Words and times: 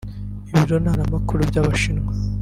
Ibiro 0.51 0.75
ntaramakuru 0.83 1.41
by’Abashinwa 1.49 2.11